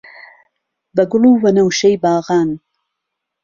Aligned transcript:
بە 0.95 1.03
گوڵ 1.11 1.23
و 1.29 1.39
وەنەوشەی 1.43 2.01
باغان 2.03 2.49